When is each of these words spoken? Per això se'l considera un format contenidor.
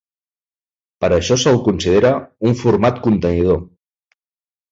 Per 1.03 1.09
això 1.17 1.35
se'l 1.43 1.59
considera 1.67 2.13
un 2.51 2.57
format 2.63 2.97
contenidor. 3.05 3.59